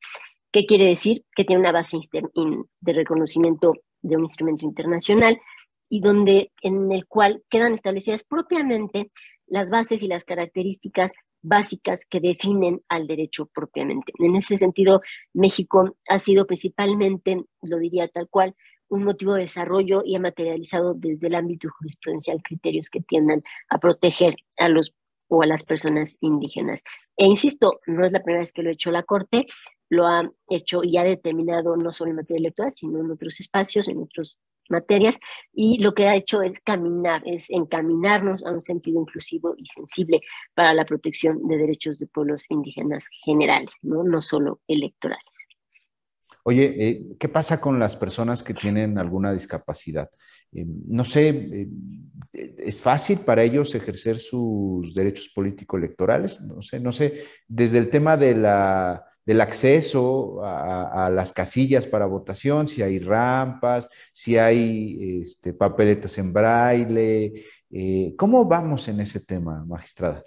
[0.53, 1.25] ¿Qué quiere decir?
[1.35, 5.41] Que tiene una base de reconocimiento de un instrumento internacional
[5.89, 9.11] y donde en el cual quedan establecidas propiamente
[9.47, 14.13] las bases y las características básicas que definen al derecho propiamente.
[14.19, 15.03] En ese sentido,
[15.35, 18.55] México ha sido principalmente, lo diría tal cual,
[18.89, 23.79] un motivo de desarrollo y ha materializado desde el ámbito jurisprudencial criterios que tiendan a
[23.79, 24.95] proteger a los
[25.29, 26.83] o a las personas indígenas.
[27.17, 29.47] E insisto, no es la primera vez que lo ha hecho la Corte,
[29.89, 33.89] lo ha hecho y ha determinado no solo en materia electoral, sino en otros espacios,
[33.89, 35.19] en otros materias
[35.53, 40.21] y lo que ha hecho es caminar, es encaminarnos a un sentido inclusivo y sensible
[40.55, 45.25] para la protección de derechos de pueblos indígenas generales, no, no solo electorales.
[46.47, 50.11] Oye, eh, ¿qué pasa con las personas que tienen alguna discapacidad?
[50.53, 51.69] Eh, no sé, eh,
[52.59, 56.43] ¿es fácil para ellos ejercer sus derechos político-electorales?
[56.43, 62.07] No sé, no sé, desde el tema de la del acceso a, las casillas para
[62.07, 67.45] votación, si hay rampas, si hay este, papeletas en braille.
[67.71, 70.23] Eh, ¿Cómo vamos en ese tema, magistrada?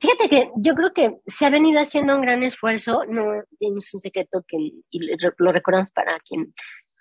[0.00, 4.00] Fíjate que yo creo que se ha venido haciendo un gran esfuerzo, no es un
[4.00, 4.56] secreto que
[4.90, 5.00] y
[5.38, 6.52] lo recordamos para quien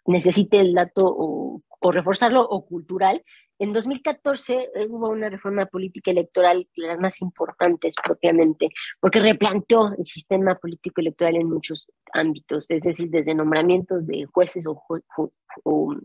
[0.06, 3.24] necesite el dato o, o reforzarlo o cultural,
[3.64, 9.94] en 2014 eh, hubo una reforma política electoral de las más importantes propiamente, porque replanteó
[9.98, 15.96] el sistema político electoral en muchos ámbitos, es decir, desde nombramientos de jueces o,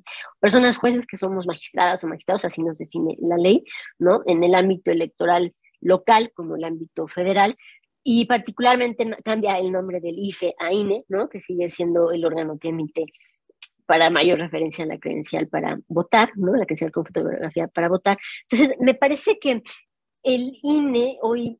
[0.40, 3.64] personas jueces que somos magistradas o magistrados, así nos define la ley,
[3.98, 4.22] ¿no?
[4.26, 7.56] En el ámbito electoral local como el ámbito federal,
[8.04, 11.28] y particularmente cambia el nombre del IFE a INE, ¿no?
[11.28, 13.06] que sigue siendo el órgano que emite
[13.88, 16.54] para mayor referencia a la credencial para votar, ¿no?
[16.54, 18.18] La credencial con fotografía para votar.
[18.42, 19.62] Entonces, me parece que
[20.22, 21.58] el INE hoy,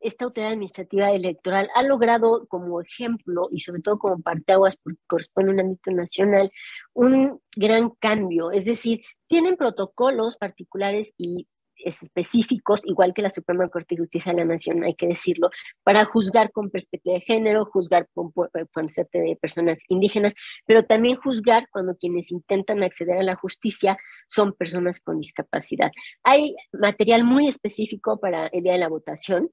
[0.00, 5.52] esta autoridad administrativa electoral, ha logrado como ejemplo y sobre todo como parteaguas, porque corresponde
[5.52, 6.52] a un ámbito nacional,
[6.92, 8.50] un gran cambio.
[8.50, 14.38] Es decir, tienen protocolos particulares y específicos, igual que la Suprema Corte de Justicia de
[14.38, 15.50] la Nación, hay que decirlo,
[15.82, 20.34] para juzgar con perspectiva de género, juzgar con, cuando se de personas indígenas,
[20.66, 23.96] pero también juzgar cuando quienes intentan acceder a la justicia
[24.28, 25.92] son personas con discapacidad.
[26.22, 29.50] Hay material muy específico para el día de la votación,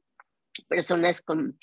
[0.67, 1.57] personas con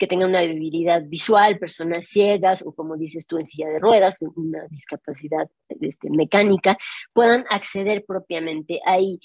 [0.00, 4.16] que tengan una debilidad visual, personas ciegas o como dices tú en silla de ruedas,
[4.34, 6.78] una discapacidad este, mecánica,
[7.12, 8.80] puedan acceder propiamente.
[8.86, 9.20] Hay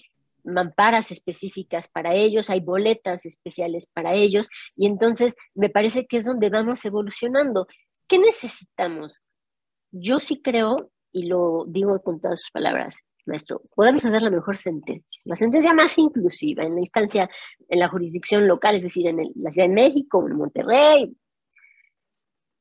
[0.45, 6.25] mamparas específicas para ellos, hay boletas especiales para ellos, y entonces me parece que es
[6.25, 7.67] donde vamos evolucionando.
[8.08, 9.21] ¿Qué necesitamos?
[9.91, 14.58] Yo sí creo, y lo digo con todas sus palabras, maestro, podemos hacer la mejor
[14.58, 17.29] sentencia, la sentencia más inclusiva en la instancia,
[17.67, 21.17] en la jurisdicción local, es decir, en la Ciudad de México, en Monterrey,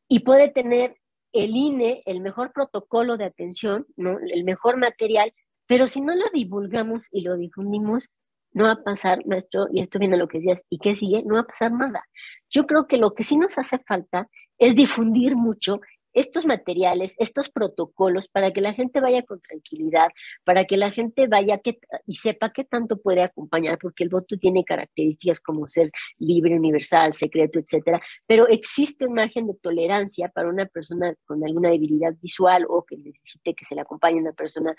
[0.08, 0.96] y puede tener
[1.32, 4.18] el INE el mejor protocolo de atención, ¿no?
[4.18, 5.34] el mejor material
[5.66, 8.08] pero si no lo divulgamos y lo difundimos,
[8.52, 11.22] no va a pasar, nuestro, y esto viene a lo que decías, ¿y qué sigue?
[11.24, 12.04] No va a pasar nada.
[12.50, 15.80] Yo creo que lo que sí nos hace falta es difundir mucho
[16.14, 20.08] estos materiales, estos protocolos, para que la gente vaya con tranquilidad,
[20.44, 24.36] para que la gente vaya que, y sepa qué tanto puede acompañar, porque el voto
[24.38, 30.48] tiene características como ser libre, universal, secreto, etcétera, pero existe un margen de tolerancia para
[30.48, 34.74] una persona con alguna debilidad visual o que necesite que se le acompañe una persona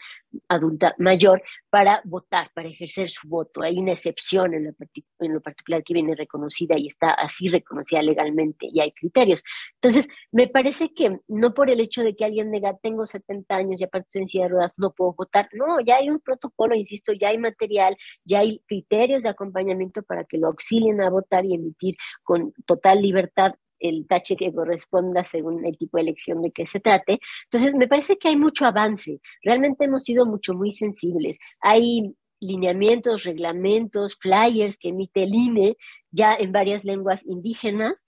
[0.48, 3.62] adulta mayor para votar, para ejercer su voto.
[3.62, 4.76] Hay una excepción en,
[5.20, 9.44] en lo particular que viene reconocida y está así reconocida legalmente y hay criterios.
[9.76, 13.82] Entonces, me parece que no por el hecho de que alguien diga, tengo 70 años
[13.82, 15.50] y aparte estoy en de ruedas, no puedo votar.
[15.54, 20.26] No, ya hay un protocolo, insisto, ya hay material, ya hay criterios de acompañamiento para
[20.26, 25.66] que lo auxilien a votar y emitir con total libertad el tache que corresponda según
[25.66, 27.20] el tipo de elección de que se trate.
[27.46, 29.20] Entonces, me parece que hay mucho avance.
[29.44, 31.38] Realmente hemos sido mucho, muy sensibles.
[31.60, 35.78] Hay lineamientos, reglamentos, flyers que emite el INE
[36.12, 38.06] ya en varias lenguas indígenas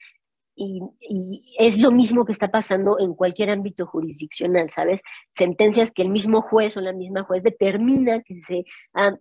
[0.57, 5.01] y, es lo mismo que está pasando en cualquier ámbito jurisdiccional, ¿sabes?
[5.31, 9.17] Sentencias que el mismo juez o la misma juez determina que se ha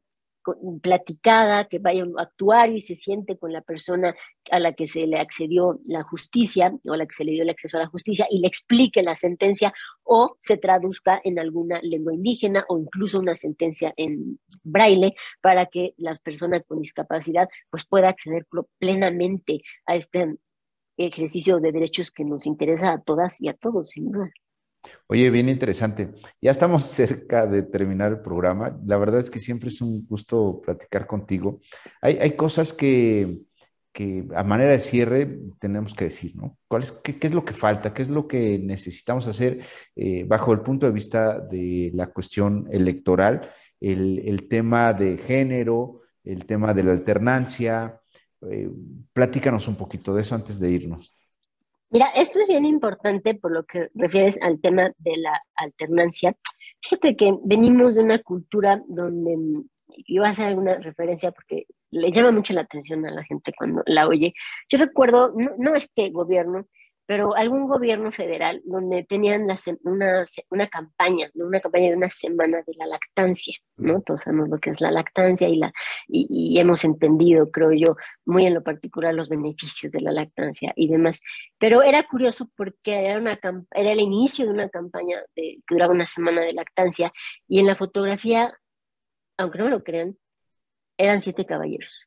[0.81, 4.14] platicada, que vaya un actuario y se siente con la persona
[4.51, 7.42] a la que se le accedió la justicia o a la que se le dio
[7.42, 9.72] el acceso a la justicia y le explique la sentencia
[10.05, 15.94] o se traduzca en alguna lengua indígena o incluso una sentencia en braille para que
[15.96, 18.46] la persona con discapacidad pues pueda acceder
[18.79, 20.37] plenamente a este
[20.97, 24.31] ejercicio de derechos que nos interesa a todas y a todos, sin duda.
[25.09, 26.11] Oye, bien interesante.
[26.41, 28.79] Ya estamos cerca de terminar el programa.
[28.85, 31.61] La verdad es que siempre es un gusto platicar contigo.
[32.01, 33.41] Hay, hay cosas que,
[33.93, 36.57] que, a manera de cierre tenemos que decir, ¿no?
[36.69, 37.95] ¿Cuál es, qué, qué, es lo que falta?
[37.95, 39.61] ¿Qué es lo que necesitamos hacer
[39.95, 43.49] eh, bajo el punto de vista de la cuestión electoral?
[43.81, 48.01] El, el tema de género, el tema de la alternancia,
[48.42, 48.70] eh,
[49.12, 51.12] platícanos un poquito de eso antes de irnos.
[51.90, 56.37] Mira, esto es bien importante por lo que refieres al tema de la alternancia.
[56.83, 59.64] Fíjate que venimos de una cultura donde,
[60.07, 63.83] iba a hacer alguna referencia porque le llama mucho la atención a la gente cuando
[63.87, 64.35] la oye.
[64.68, 66.66] Yo recuerdo, no, este gobierno,
[67.07, 69.47] pero algún gobierno federal donde tenían
[69.85, 74.03] una, una campaña, una campaña de una semana de la lactancia, ¿no?
[74.03, 75.73] Todos sabemos lo que es la lactancia y, la,
[76.09, 80.88] y, hemos entendido, creo yo, muy en lo particular los beneficios de la lactancia y
[80.88, 81.21] demás.
[81.59, 83.38] Pero era curioso porque era, una,
[83.73, 87.12] era el inicio de una campaña de, que duraba una semana de lactancia
[87.47, 88.53] y en la fotografía,
[89.38, 90.19] aunque no me lo crean,
[90.99, 92.03] eran siete caballeros.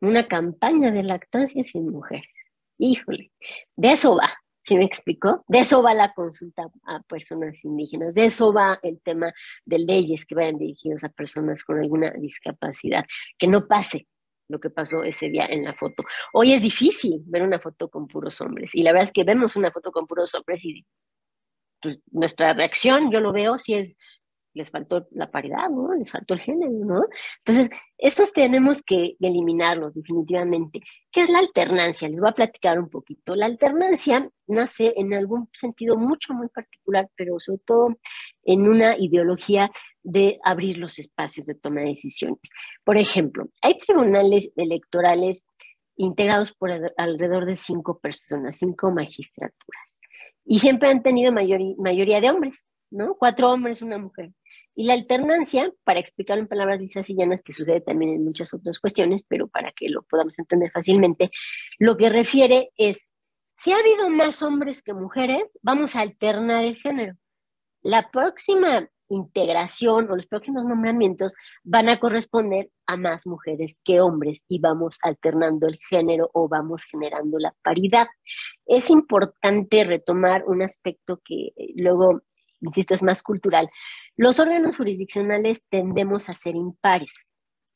[0.00, 2.41] Una campaña de lactancia sin mujeres.
[2.84, 3.30] Híjole,
[3.76, 4.28] de eso va,
[4.64, 5.44] ¿sí me explicó?
[5.46, 9.32] De eso va la consulta a personas indígenas, de eso va el tema
[9.64, 13.04] de leyes que vayan dirigidas a personas con alguna discapacidad,
[13.38, 14.08] que no pase
[14.48, 16.02] lo que pasó ese día en la foto.
[16.32, 19.54] Hoy es difícil ver una foto con puros hombres y la verdad es que vemos
[19.54, 20.84] una foto con puros hombres y
[21.80, 23.96] pues, nuestra reacción, yo lo veo, si es
[24.54, 25.94] les faltó la paridad, ¿no?
[25.94, 27.04] Les faltó el género, ¿no?
[27.38, 30.80] Entonces, estos tenemos que eliminarlos definitivamente.
[31.10, 32.08] ¿Qué es la alternancia?
[32.08, 33.34] Les voy a platicar un poquito.
[33.34, 37.96] La alternancia nace en algún sentido mucho, muy particular, pero sobre todo
[38.44, 39.70] en una ideología
[40.02, 42.50] de abrir los espacios de toma de decisiones.
[42.84, 45.46] Por ejemplo, hay tribunales electorales
[45.96, 50.00] integrados por alrededor de cinco personas, cinco magistraturas,
[50.44, 53.14] y siempre han tenido mayoría de hombres, ¿no?
[53.14, 54.32] Cuatro hombres, una mujer.
[54.74, 58.52] Y la alternancia, para explicarlo en palabras lisas y llanas, que sucede también en muchas
[58.54, 61.30] otras cuestiones, pero para que lo podamos entender fácilmente,
[61.78, 63.08] lo que refiere es,
[63.54, 67.14] si ha habido más hombres que mujeres, vamos a alternar el género.
[67.82, 74.38] La próxima integración o los próximos nombramientos van a corresponder a más mujeres que hombres
[74.48, 78.06] y vamos alternando el género o vamos generando la paridad.
[78.66, 82.22] Es importante retomar un aspecto que eh, luego
[82.62, 83.68] insisto, es más cultural.
[84.16, 87.26] Los órganos jurisdiccionales tendemos a ser impares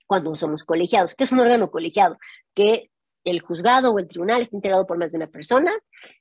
[0.06, 1.14] cuando somos colegiados.
[1.14, 2.16] ¿Qué es un órgano colegiado?
[2.54, 2.90] Que
[3.24, 5.72] el juzgado o el tribunal está integrado por más de una persona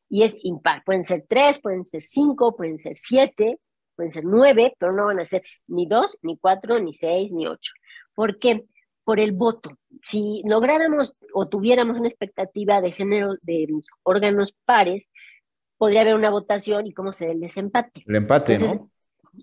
[0.10, 0.84] y es impar.
[0.84, 3.60] Pueden ser tres, pueden ser cinco, pueden ser siete,
[3.95, 7.45] pueden ser nueve, pero no van a ser ni dos, ni cuatro, ni seis, ni
[7.47, 7.73] ocho.
[8.15, 8.65] ¿Por qué?
[9.04, 9.78] Por el voto.
[10.01, 13.67] Si lográramos o tuviéramos una expectativa de género de
[14.01, 15.12] órganos pares,
[15.78, 18.04] podría haber una votación y cómo se el desempate.
[18.06, 18.92] El empate, ¿no?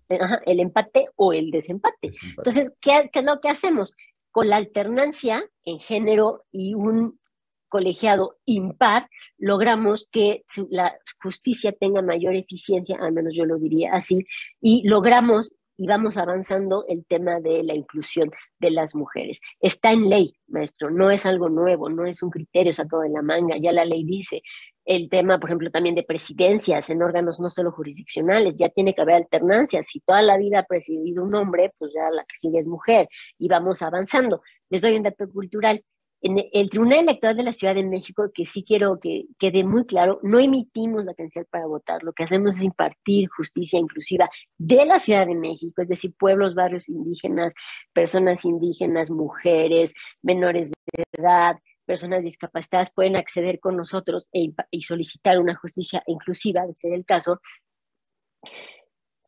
[0.09, 2.13] Eh, el empate o el desempate.
[2.37, 3.95] Entonces, ¿qué, es lo que hacemos?
[4.31, 7.21] Con la alternancia en género y un
[7.69, 14.27] colegiado impar, logramos que la justicia tenga mayor eficiencia, al menos yo lo diría así,
[14.61, 19.41] y logramos y vamos avanzando el tema de la inclusión de las mujeres.
[19.59, 23.21] Está en ley, maestro, no es algo nuevo, no es un criterio sacado de la
[23.21, 24.43] manga, ya la ley dice.
[24.85, 29.03] El tema, por ejemplo, también de presidencias en órganos no solo jurisdiccionales, ya tiene que
[29.03, 29.83] haber alternancia.
[29.83, 33.09] Si toda la vida ha presidido un hombre, pues ya la que sigue es mujer
[33.37, 34.41] y vamos avanzando.
[34.71, 35.85] Les doy un dato cultural
[36.23, 39.85] en el Tribunal Electoral de la Ciudad de México, que sí quiero que quede muy
[39.87, 44.87] claro, no emitimos la credencial para votar, lo que hacemos es impartir justicia inclusiva de
[44.87, 47.53] la Ciudad de México, es decir, pueblos, barrios indígenas,
[47.93, 55.41] personas indígenas, mujeres, menores de edad, personas discapacitadas pueden acceder con nosotros e y solicitar
[55.41, 57.41] una justicia inclusiva, de ser el caso.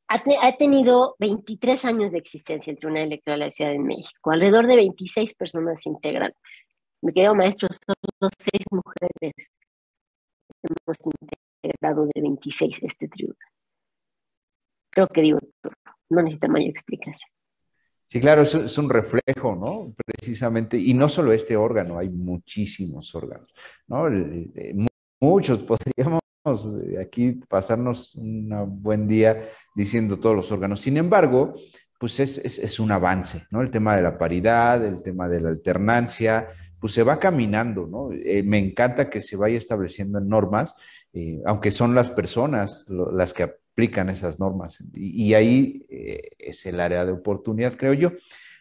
[0.06, 4.30] Ha, ha, tenido 23 años de existencia el Tribunal Electoral de la Ciudad de México,
[4.30, 6.68] alrededor de 26 personas integrantes
[7.04, 9.50] me quedo maestro, solo seis mujeres
[10.62, 10.96] hemos
[11.62, 13.48] integrado de 26 este tribunal.
[14.90, 15.38] Creo que digo,
[16.08, 17.28] no necesita mayor explicación.
[18.06, 19.94] Sí, claro, es, un reflejo, ¿no?
[20.06, 23.52] Precisamente, y no solo este órgano, hay muchísimos órganos,
[23.86, 24.06] ¿no?
[25.20, 26.20] Muchos podríamos
[27.00, 30.80] aquí pasarnos un buen día diciendo todos los órganos.
[30.80, 31.54] Sin embargo,
[31.98, 33.62] pues es, es, un avance, ¿no?
[33.62, 36.48] El tema de la paridad, el tema de la alternancia,
[36.84, 38.12] pues se va caminando, ¿no?
[38.12, 40.74] Eh, me encanta que se vaya estableciendo normas,
[41.14, 44.84] eh, aunque son las personas las que aplican esas normas.
[44.92, 48.12] Y, ahí eh, es el área de oportunidad, creo yo.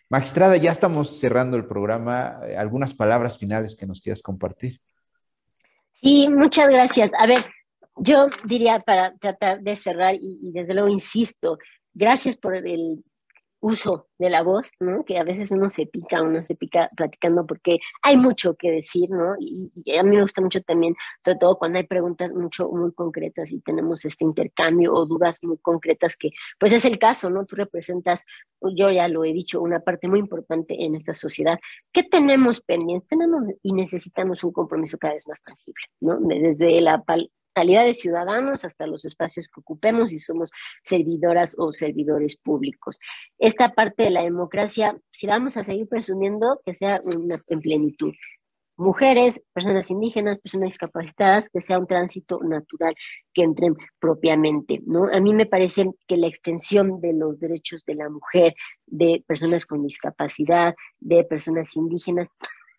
[0.08, 2.40] Magistrada, ya estamos cerrando el programa.
[2.58, 4.80] ¿Algunas palabras finales que nos quieras compartir?
[6.00, 7.12] Sí, muchas gracias.
[7.20, 7.44] A ver,
[7.98, 11.58] yo diría para tratar de cerrar y, y desde luego insisto,
[11.94, 13.04] gracias por el
[13.64, 15.06] uso de la voz, ¿no?
[15.06, 19.10] Que a veces uno se pica, uno se pica platicando porque hay mucho que decir,
[19.10, 19.36] ¿no?
[19.40, 23.54] Y, a mí me gusta mucho también, sobre todo cuando hay preguntas mucho, muy concretas
[23.54, 27.46] y tenemos este intercambio o dudas muy concretas que, pues es el caso, ¿no?
[27.46, 28.26] Tú representas,
[28.76, 31.58] yo ya lo he dicho, una parte muy importante en esta sociedad.
[31.94, 33.08] ¿Qué tenemos pendiente?
[33.10, 36.20] Tenemos y necesitamos un compromiso cada vez más tangible, ¿no?
[36.20, 37.02] Desde la
[37.54, 40.52] calidad de ciudadanos hasta los espacios que ocupemos y somos
[40.84, 43.00] servidoras o servidores públicos.
[43.38, 48.14] Esta parte de la democracia, si vamos a seguir presumiendo, que sea una, en plenitud.
[48.78, 52.96] mujeres, personas indígenas, personas discapacitadas, que sea un tránsito natural,
[53.34, 55.08] que entren propiamente, ¿no?
[55.12, 58.56] A mí me parece que la extensión de los derechos de la mujer,
[58.88, 62.28] de personas con discapacidad, de personas indígenas,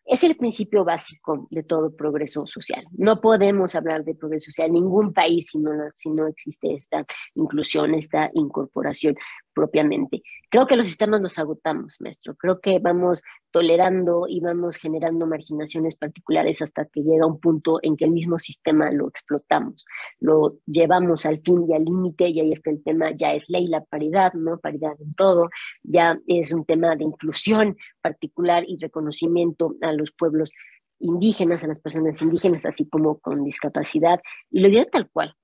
[0.07, 2.85] es el principio básico de todo progreso social.
[2.93, 7.05] No podemos hablar de progreso social en ningún país si no, si no existe esta
[7.35, 9.17] inclusión, esta incorporación
[9.55, 10.23] propiamente.
[10.51, 12.35] Creo que los sistemas los agotamos, maestro.
[12.37, 17.97] Creo que vamos tolerando y vamos generando marginaciones particulares hasta que llega un punto en
[17.97, 19.87] que el mismo sistema lo explotamos,
[20.21, 23.69] lo llevamos al fin y al límite y ahí está el tema, ya es ley
[23.69, 24.59] la paridad, ¿no?
[24.59, 25.49] Paridad en todo,
[25.83, 30.53] ya es un tema de inclusión particular y reconocimiento a los pueblos
[30.99, 34.21] indígenas, a las personas indígenas, así como con discapacidad.
[34.51, 35.35] Y lo diré tal cual.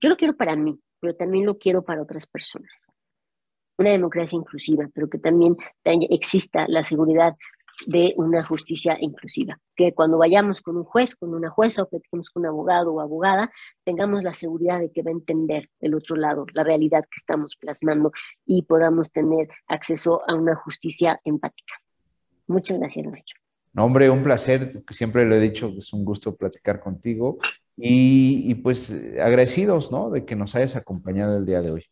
[0.00, 2.70] Yo lo quiero para mí, pero también lo quiero para otras personas
[3.78, 7.36] una democracia inclusiva, pero que también exista la seguridad
[7.86, 9.58] de una justicia inclusiva.
[9.74, 13.00] Que cuando vayamos con un juez, con una jueza o platicemos con un abogado o
[13.00, 13.50] abogada,
[13.84, 17.56] tengamos la seguridad de que va a entender el otro lado, la realidad que estamos
[17.56, 18.12] plasmando
[18.46, 21.74] y podamos tener acceso a una justicia empática.
[22.46, 23.40] Muchas gracias, maestro.
[23.72, 27.38] No, hombre, un placer, siempre lo he dicho, es un gusto platicar contigo
[27.76, 30.10] y, y pues agradecidos, ¿no?
[30.10, 31.84] De que nos hayas acompañado el día de hoy.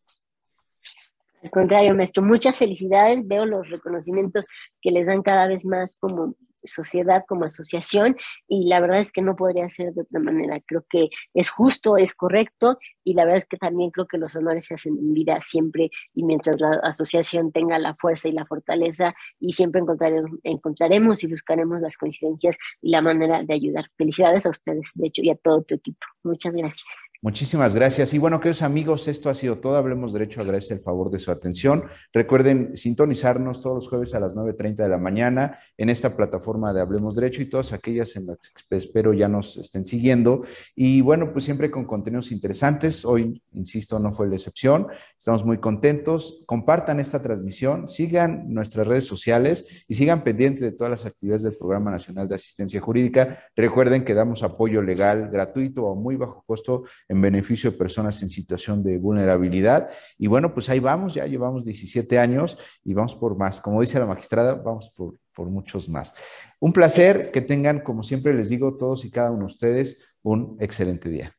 [1.43, 3.27] Al contrario, maestro, muchas felicidades.
[3.27, 4.47] Veo los reconocimientos
[4.81, 8.17] que les dan cada vez más como sociedad, como asociación,
[8.47, 10.61] y la verdad es que no podría ser de otra manera.
[10.65, 14.37] Creo que es justo, es correcto, y la verdad es que también creo que los
[14.37, 18.47] honores se hacen en vida siempre, y mientras la asociación tenga la fuerza y la
[18.47, 23.87] fortaleza, y siempre encontraremos, encontraremos y buscaremos las coincidencias y la manera de ayudar.
[23.97, 26.07] Felicidades a ustedes, de hecho, y a todo tu equipo.
[26.23, 26.87] Muchas gracias.
[27.25, 28.13] Muchísimas gracias.
[28.15, 29.77] Y bueno, queridos amigos, esto ha sido todo.
[29.77, 30.41] Hablemos Derecho.
[30.41, 31.85] Agradece el favor de su atención.
[32.13, 36.81] Recuerden sintonizarnos todos los jueves a las 9.30 de la mañana en esta plataforma de
[36.81, 40.43] Hablemos Derecho y todas aquellas en las que espero ya nos estén siguiendo.
[40.75, 43.05] Y bueno, pues siempre con contenidos interesantes.
[43.05, 44.89] Hoy, insisto, no fue la excepción.
[45.17, 46.43] Estamos muy contentos.
[46.47, 51.57] Compartan esta transmisión, sigan nuestras redes sociales y sigan pendientes de todas las actividades del
[51.57, 53.45] Programa Nacional de Asistencia Jurídica.
[53.55, 56.83] Recuerden que damos apoyo legal gratuito o muy bajo costo
[57.13, 59.91] en beneficio de personas en situación de vulnerabilidad.
[60.17, 63.61] Y bueno, pues ahí vamos, ya llevamos 17 años y vamos por más.
[63.61, 66.15] Como dice la magistrada, vamos por, por muchos más.
[66.59, 70.57] Un placer que tengan, como siempre les digo, todos y cada uno de ustedes, un
[70.59, 71.37] excelente día.